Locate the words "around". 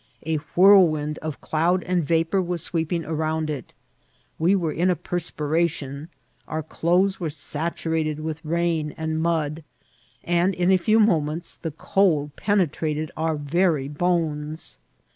3.05-3.51